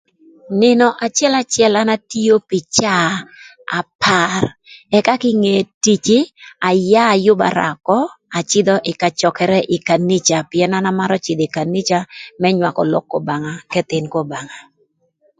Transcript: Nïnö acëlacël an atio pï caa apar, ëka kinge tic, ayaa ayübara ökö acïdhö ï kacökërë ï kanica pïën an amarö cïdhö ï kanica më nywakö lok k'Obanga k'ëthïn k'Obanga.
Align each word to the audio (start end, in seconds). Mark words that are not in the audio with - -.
Nïnö 0.61 0.87
acëlacël 1.05 1.73
an 1.81 1.89
atio 1.95 2.35
pï 2.49 2.59
caa 2.75 3.09
apar, 3.79 4.41
ëka 4.97 5.13
kinge 5.23 5.55
tic, 5.83 6.05
ayaa 6.69 7.09
ayübara 7.15 7.67
ökö 7.75 7.99
acïdhö 8.39 8.75
ï 8.89 8.93
kacökërë 9.01 9.59
ï 9.75 9.77
kanica 9.87 10.37
pïën 10.49 10.71
an 10.77 10.89
amarö 10.91 11.17
cïdhö 11.25 11.43
ï 11.47 11.53
kanica 11.57 11.99
më 12.41 12.47
nywakö 12.57 12.81
lok 12.91 13.05
k'Obanga 13.09 13.53
k'ëthïn 13.71 14.05
k'Obanga. 14.11 14.57